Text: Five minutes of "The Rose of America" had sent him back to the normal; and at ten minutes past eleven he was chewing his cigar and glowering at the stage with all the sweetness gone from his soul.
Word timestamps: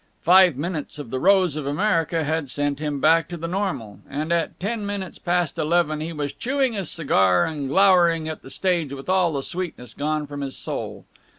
Five 0.23 0.55
minutes 0.55 0.97
of 0.97 1.11
"The 1.11 1.19
Rose 1.19 1.55
of 1.55 1.67
America" 1.67 2.23
had 2.23 2.49
sent 2.49 2.79
him 2.79 2.99
back 2.99 3.27
to 3.29 3.37
the 3.37 3.47
normal; 3.47 3.99
and 4.09 4.33
at 4.33 4.59
ten 4.59 4.83
minutes 4.83 5.19
past 5.19 5.59
eleven 5.59 6.01
he 6.01 6.11
was 6.11 6.33
chewing 6.33 6.73
his 6.73 6.89
cigar 6.89 7.45
and 7.45 7.67
glowering 7.67 8.27
at 8.27 8.41
the 8.41 8.49
stage 8.49 8.91
with 8.91 9.09
all 9.09 9.31
the 9.33 9.43
sweetness 9.43 9.93
gone 9.93 10.25
from 10.25 10.41
his 10.41 10.57
soul. 10.57 11.05